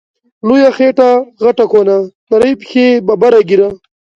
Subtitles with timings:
[0.47, 1.09] لويه خيټه
[1.43, 1.95] غټه کونه،
[2.31, 3.69] نرۍ پښی ببره ږيره